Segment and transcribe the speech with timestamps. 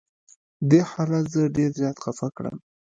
[0.69, 2.57] دې حالت زه ډېر زیات خفه کړم.